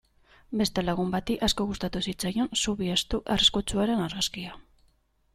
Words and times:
Beste 0.59 0.83
lagun 0.85 1.09
bati 1.15 1.35
asko 1.47 1.65
gustatu 1.71 2.01
zitzaion 2.11 2.49
zubi 2.63 2.89
estu 2.93 3.19
arriskutsuaren 3.35 4.01
argazkia. 4.07 4.57